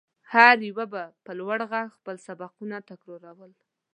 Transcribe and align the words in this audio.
هر 0.33 0.55
يوه 0.69 0.85
به 0.93 1.03
په 1.25 1.31
لوړ 1.39 1.59
غږ 1.71 1.87
خپل 1.97 2.15
سبقونه 2.27 2.77
تکرارول. 2.89 3.51